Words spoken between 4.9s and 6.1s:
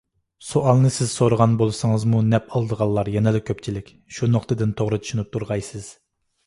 چۈشىنىپ تۇرغايسىز.